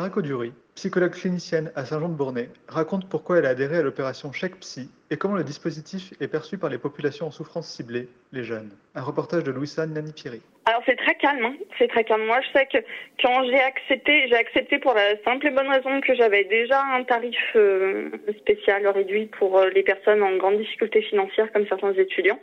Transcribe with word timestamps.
Sarah 0.00 0.10
Coduri, 0.10 0.50
psychologue 0.80 1.12
clinicienne 1.12 1.70
à 1.76 1.84
Saint-Jean-de-Bournay, 1.84 2.48
raconte 2.66 3.06
pourquoi 3.06 3.36
elle 3.36 3.44
a 3.44 3.50
adhéré 3.50 3.76
à 3.76 3.82
l'opération 3.82 4.32
Chèque 4.32 4.58
Psy 4.60 4.88
et 5.10 5.18
comment 5.18 5.34
le 5.34 5.44
dispositif 5.44 6.14
est 6.20 6.28
perçu 6.28 6.56
par 6.56 6.70
les 6.70 6.78
populations 6.78 7.26
en 7.26 7.30
souffrance 7.30 7.68
ciblée, 7.68 8.08
les 8.32 8.44
jeunes. 8.44 8.70
Un 8.94 9.02
reportage 9.02 9.44
de 9.44 9.50
Louisa 9.50 9.86
Nani-Piri. 9.86 10.40
Alors 10.66 10.82
c'est 10.86 10.96
très 10.96 11.14
calme, 11.16 11.44
hein. 11.44 11.54
c'est 11.78 11.88
très 11.88 12.04
calme. 12.04 12.26
Moi 12.26 12.38
je 12.42 12.58
sais 12.58 12.66
que 12.66 12.78
quand 13.20 13.44
j'ai 13.44 13.60
accepté, 13.60 14.28
j'ai 14.28 14.36
accepté 14.36 14.78
pour 14.78 14.94
la 14.94 15.16
simple 15.24 15.48
et 15.48 15.50
bonne 15.50 15.68
raison 15.68 16.00
que 16.00 16.14
j'avais 16.14 16.44
déjà 16.44 16.80
un 16.94 17.02
tarif 17.02 17.36
euh, 17.56 18.10
spécial 18.38 18.86
réduit 18.86 19.26
pour 19.26 19.58
euh, 19.58 19.70
les 19.70 19.82
personnes 19.82 20.22
en 20.22 20.36
grande 20.36 20.58
difficulté 20.58 21.02
financière 21.02 21.50
comme 21.52 21.66
certains 21.66 21.94
étudiants. 21.94 22.38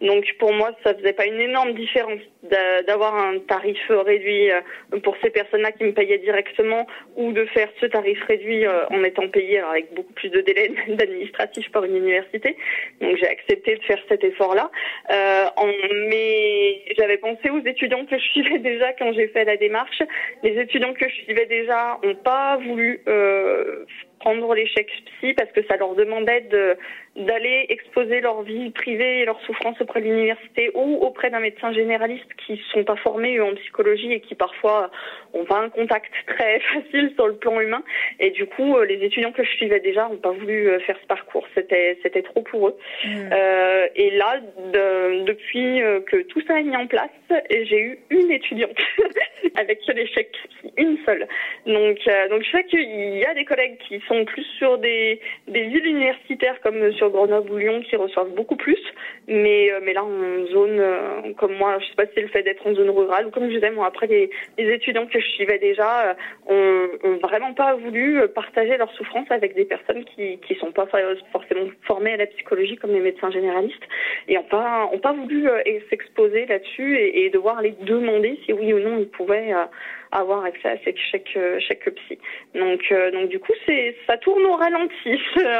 Donc 0.00 0.24
pour 0.38 0.52
moi 0.52 0.76
ça 0.84 0.94
faisait 0.94 1.12
pas 1.12 1.26
une 1.26 1.40
énorme 1.40 1.74
différence 1.74 2.20
d'avoir 2.86 3.16
un 3.16 3.38
tarif 3.40 3.80
réduit 3.88 4.50
euh, 4.50 4.60
pour 5.02 5.16
ces 5.22 5.30
personnes-là 5.30 5.72
qui 5.72 5.84
me 5.84 5.92
payaient 5.92 6.18
directement 6.18 6.86
ou 7.16 7.32
de 7.32 7.46
faire 7.46 7.70
ce 7.82 7.86
tarif 7.86 8.22
réduit 8.24 8.64
en 8.90 9.02
étant 9.04 9.28
payé 9.28 9.58
avec 9.58 9.92
beaucoup 9.94 10.12
plus 10.12 10.30
de 10.30 10.40
délais 10.40 10.70
d'administratif 10.88 11.70
par 11.72 11.84
une 11.84 11.96
université. 11.96 12.56
Donc 13.00 13.16
j'ai 13.16 13.28
accepté 13.28 13.76
de 13.76 13.82
faire 13.82 13.98
cet 14.08 14.24
effort-là. 14.24 14.70
mais 16.08 16.80
j'avais 16.96 17.18
pensé 17.18 17.50
aux 17.50 17.64
étudiants 17.66 18.06
que 18.06 18.16
je 18.16 18.24
suivais 18.24 18.58
déjà 18.70 18.92
quand 18.94 19.12
j'ai 19.12 19.28
fait 19.28 19.44
la 19.44 19.56
démarche. 19.56 20.02
Les 20.42 20.58
étudiants 20.60 20.94
que 20.94 21.08
je 21.08 21.14
suivais 21.24 21.46
déjà 21.46 21.98
n'ont 22.02 22.14
pas 22.14 22.56
voulu 22.58 23.00
euh, 23.08 23.84
prendre 24.22 24.54
l'échec 24.54 24.86
psy 24.86 25.34
parce 25.34 25.50
que 25.50 25.62
ça 25.66 25.76
leur 25.76 25.94
demandait 25.94 26.46
d'aller 27.16 27.66
exposer 27.68 28.20
leur 28.20 28.42
vie 28.42 28.70
privée 28.70 29.20
et 29.20 29.24
leurs 29.24 29.40
souffrances 29.42 29.80
auprès 29.80 30.00
de 30.00 30.06
l'université 30.06 30.70
ou 30.74 30.98
auprès 31.00 31.28
d'un 31.30 31.40
médecin 31.40 31.72
généraliste 31.72 32.28
qui 32.46 32.62
sont 32.72 32.84
pas 32.84 32.96
formés 32.96 33.40
en 33.40 33.52
psychologie 33.56 34.12
et 34.12 34.20
qui 34.20 34.34
parfois 34.36 34.90
ont 35.34 35.44
pas 35.44 35.58
un 35.58 35.70
contact 35.70 36.12
très 36.26 36.60
facile 36.60 37.12
sur 37.16 37.26
le 37.26 37.34
plan 37.34 37.60
humain. 37.60 37.82
Et 38.20 38.30
du 38.30 38.46
coup, 38.46 38.76
euh, 38.76 38.84
les 38.84 39.04
étudiants 39.04 39.32
que 39.32 39.42
je 39.42 39.50
suivais 39.50 39.80
déjà 39.80 40.08
n'ont 40.08 40.16
pas 40.16 40.30
voulu 40.30 40.68
euh, 40.68 40.78
faire 40.80 40.96
ce 41.02 41.06
parcours. 41.06 41.46
C'était 41.54 41.98
c'était 42.02 42.22
trop 42.22 42.42
pour 42.42 42.68
eux. 42.68 42.76
Mmh. 43.04 43.30
Euh, 43.32 43.86
et 43.96 44.10
là, 44.10 44.40
depuis 44.72 45.82
euh, 45.82 46.00
que 46.00 46.22
tout 46.22 46.42
ça 46.46 46.60
est 46.60 46.62
mis 46.62 46.76
en 46.76 46.86
place, 46.86 47.10
j'ai 47.50 47.80
eu 47.80 47.98
une 48.10 48.30
étudiante 48.30 48.78
avec 49.56 49.80
l'échec 49.86 50.30
psy, 50.32 50.72
une 50.76 50.98
seule. 51.04 51.26
Donc 51.66 51.98
donc 52.30 52.42
je 52.42 52.50
sais 52.50 52.64
qu'il 52.64 53.18
y 53.18 53.24
a 53.24 53.34
des 53.34 53.44
collègues 53.44 53.78
qui 53.88 54.00
sont 54.08 54.24
plus 54.24 54.46
sur 54.58 54.78
des, 54.78 55.20
des 55.48 55.62
villes 55.62 55.86
universitaires 55.86 56.60
comme 56.62 56.92
sur 56.92 57.10
Grenoble 57.10 57.50
ou 57.52 57.56
Lyon 57.56 57.82
qui 57.82 57.96
reçoivent 57.96 58.34
beaucoup 58.34 58.56
plus. 58.56 58.78
Mais, 59.28 59.70
euh, 59.70 59.80
mais 59.82 59.92
là, 59.92 60.04
en 60.04 60.46
zone, 60.46 60.78
euh, 60.80 61.32
comme 61.36 61.54
moi, 61.54 61.78
je 61.80 61.86
sais 61.86 61.94
pas 61.94 62.06
si 62.06 62.12
c'est 62.14 62.22
le 62.22 62.28
fait 62.28 62.42
d'être 62.42 62.66
en 62.66 62.74
zone 62.74 62.90
rurale 62.90 63.26
ou 63.26 63.30
comme 63.30 63.48
je 63.48 63.54
disais, 63.54 63.70
moi, 63.70 63.86
après, 63.86 64.06
les, 64.06 64.30
les 64.58 64.72
étudiants 64.72 65.06
que 65.06 65.20
je 65.20 65.26
suivais 65.26 65.58
déjà 65.58 66.10
euh, 66.10 66.88
ont, 67.04 67.08
ont, 67.08 67.16
vraiment 67.18 67.54
pas 67.54 67.74
voulu 67.74 68.20
partager 68.34 68.76
leurs 68.76 68.92
souffrances 68.94 69.30
avec 69.30 69.54
des 69.54 69.64
personnes 69.64 70.04
qui 70.04 70.38
qui 70.38 70.54
sont 70.56 70.72
pas 70.72 70.86
forcément 71.30 71.66
formées 71.82 72.14
à 72.14 72.16
la 72.16 72.26
psychologie 72.26 72.76
comme 72.76 72.92
les 72.92 73.00
médecins 73.00 73.30
généralistes 73.30 73.82
et 74.28 74.38
ont 74.38 74.44
pas 74.44 74.88
ont 74.92 74.98
pas 74.98 75.12
voulu 75.12 75.48
s'exposer 75.88 76.46
là-dessus 76.46 76.96
et, 76.96 77.24
et, 77.24 77.30
devoir 77.30 77.62
les 77.62 77.74
demander 77.82 78.38
si 78.44 78.52
oui 78.52 78.72
ou 78.72 78.80
non 78.80 78.98
ils 78.98 79.08
pouvaient 79.08 79.31
jouer 79.32 79.52
euh, 79.52 79.64
avoir 80.12 80.44
accès 80.44 80.68
à 80.68 80.76
chaque 80.76 81.38
chaque 81.68 81.90
psy. 81.94 82.18
Donc 82.54 82.80
donc 83.12 83.28
du 83.28 83.38
coup 83.38 83.52
c'est 83.66 83.96
ça 84.06 84.16
tourne 84.18 84.44
au 84.44 84.56
ralenti 84.56 84.92
sur, 85.32 85.50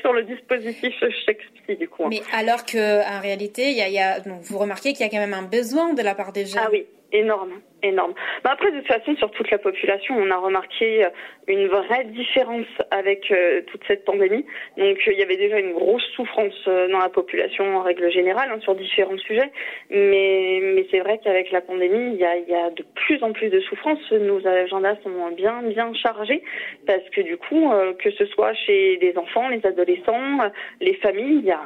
sur 0.00 0.12
le 0.12 0.22
dispositif 0.24 0.94
chaque 1.26 1.38
psy 1.38 1.76
du 1.76 1.88
coup. 1.88 2.06
Mais 2.08 2.20
alors 2.32 2.64
que 2.64 3.00
en 3.08 3.20
réalité 3.20 3.70
il 3.70 3.78
y 3.78 3.82
a, 3.82 3.88
y 3.88 3.98
a 3.98 4.20
donc 4.20 4.40
vous 4.42 4.58
remarquez 4.58 4.92
qu'il 4.92 5.06
y 5.06 5.08
a 5.08 5.10
quand 5.10 5.24
même 5.24 5.34
un 5.34 5.48
besoin 5.48 5.94
de 5.94 6.02
la 6.02 6.14
part 6.14 6.32
des 6.32 6.46
jeunes. 6.46 6.62
Ah 6.64 6.68
oui 6.70 6.86
énorme, 7.12 7.60
énorme. 7.82 8.14
Bah 8.44 8.50
après, 8.52 8.70
de 8.70 8.78
toute 8.78 8.86
façon, 8.86 9.16
sur 9.16 9.30
toute 9.30 9.50
la 9.50 9.58
population, 9.58 10.16
on 10.16 10.30
a 10.30 10.36
remarqué 10.36 11.04
euh, 11.04 11.08
une 11.48 11.66
vraie 11.68 12.04
différence 12.04 12.66
avec 12.90 13.30
euh, 13.30 13.62
toute 13.66 13.82
cette 13.86 14.04
pandémie. 14.04 14.44
Donc, 14.76 14.98
il 15.06 15.18
y 15.18 15.22
avait 15.22 15.36
déjà 15.36 15.58
une 15.58 15.72
grosse 15.72 16.04
souffrance 16.14 16.54
euh, 16.68 16.88
dans 16.88 16.98
la 16.98 17.08
population 17.08 17.76
en 17.76 17.82
règle 17.82 18.10
générale 18.10 18.50
hein, 18.52 18.60
sur 18.60 18.74
différents 18.74 19.18
sujets. 19.18 19.50
Mais, 19.90 20.60
mais 20.62 20.86
c'est 20.90 21.00
vrai 21.00 21.20
qu'avec 21.22 21.50
la 21.50 21.60
pandémie, 21.60 22.14
il 22.14 22.20
y 22.20 22.24
a, 22.24 22.36
y 22.36 22.54
a, 22.54 22.70
de 22.70 22.84
plus 23.06 23.22
en 23.22 23.32
plus 23.32 23.48
de 23.48 23.60
souffrance. 23.60 23.99
Nos 24.10 24.46
agendas 24.46 24.96
sont 25.02 25.30
bien, 25.36 25.62
bien 25.62 25.92
chargés 25.94 26.42
parce 26.86 27.08
que 27.10 27.20
du 27.20 27.36
coup, 27.36 27.72
que 27.98 28.10
ce 28.10 28.26
soit 28.26 28.54
chez 28.54 28.98
les 29.00 29.16
enfants, 29.16 29.48
les 29.48 29.64
adolescents, 29.64 30.38
les 30.80 30.94
familles, 30.94 31.38
il 31.38 31.44
y 31.44 31.50
a 31.50 31.60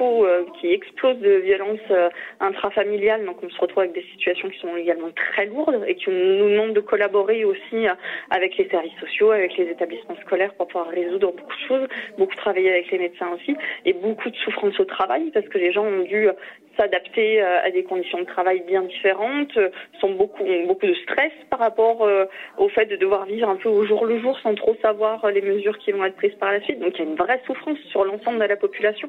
euh, 0.00 0.44
qui 0.60 0.72
explose 0.72 1.18
de 1.18 1.36
violence 1.36 1.78
euh, 1.90 2.08
intrafamiliale. 2.40 3.24
Donc 3.24 3.36
on 3.42 3.48
se 3.48 3.60
retrouve 3.60 3.84
avec 3.84 3.92
des 3.92 4.04
situations 4.12 4.48
qui 4.48 4.58
sont 4.58 4.76
également 4.76 5.10
très 5.14 5.46
lourdes 5.46 5.84
et 5.86 5.94
qui 5.94 6.10
nous 6.10 6.50
demandent 6.50 6.74
de 6.74 6.80
collaborer 6.80 7.44
aussi 7.44 7.86
euh, 7.86 7.94
avec 8.30 8.56
les 8.56 8.68
services 8.68 8.98
sociaux, 9.00 9.30
avec 9.30 9.56
les 9.56 9.70
établissements 9.70 10.16
scolaires 10.22 10.52
pour 10.54 10.66
pouvoir 10.66 10.88
résoudre 10.88 11.32
beaucoup 11.32 11.56
de 11.56 11.66
choses, 11.68 11.88
beaucoup 12.18 12.34
travailler 12.34 12.70
avec 12.70 12.90
les 12.90 12.98
médecins 12.98 13.30
aussi 13.34 13.56
et 13.84 13.92
beaucoup 13.92 14.30
de 14.30 14.36
souffrance 14.36 14.78
au 14.80 14.84
travail 14.84 15.30
parce 15.32 15.48
que 15.48 15.58
les 15.58 15.72
gens 15.72 15.84
ont 15.84 16.02
dû 16.02 16.28
s'adapter 16.76 17.40
à 17.40 17.70
des 17.70 17.84
conditions 17.84 18.18
de 18.18 18.24
travail 18.24 18.64
bien 18.66 18.82
différentes, 18.82 19.56
sont 20.00 20.10
beaucoup, 20.10 20.42
ont 20.42 20.66
beaucoup 20.66 20.86
de 20.86 20.94
stress 20.94 21.30
par 21.48 21.60
rapport 21.60 22.04
au 22.58 22.68
fait 22.68 22.86
de 22.86 22.96
devoir 22.96 23.26
vivre 23.26 23.48
un 23.48 23.54
peu 23.54 23.68
au 23.68 23.86
jour 23.86 24.06
le 24.06 24.18
jour 24.18 24.36
sans 24.40 24.56
trop 24.56 24.74
savoir 24.82 25.24
les 25.30 25.40
mesures 25.40 25.78
qui 25.78 25.92
vont 25.92 26.04
être 26.04 26.16
prises 26.16 26.34
par 26.34 26.50
la 26.50 26.60
suite. 26.62 26.80
Donc 26.80 26.94
il 26.94 27.04
y 27.04 27.06
a 27.06 27.10
une 27.10 27.16
vraie 27.16 27.40
souffrance 27.46 27.78
sur 27.90 28.04
l'ensemble 28.04 28.40
de 28.40 28.46
la 28.46 28.56
population. 28.56 29.08